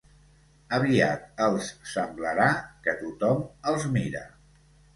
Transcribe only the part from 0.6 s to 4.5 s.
Aviat els semblarà que tothom els mira.